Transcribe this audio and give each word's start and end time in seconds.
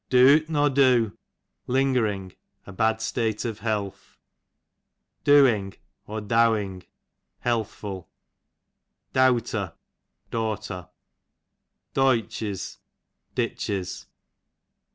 Doot 0.09 0.49
nor 0.49 0.71
do, 0.71 1.15
lingering, 1.67 2.33
a 2.65 2.71
bad 2.73 3.01
state 3.03 3.45
of 3.45 3.59
health. 3.59 4.17
Doing, 5.23 5.75
or) 6.07 6.19
_.\ 7.11 7.39
healthful. 7.41 8.09
Dowing, 9.13 9.37
j 9.43 9.51
Dowter, 9.51 9.73
daughter. 10.31 10.89
Doytches, 11.93 12.79
ditches. 13.35 14.07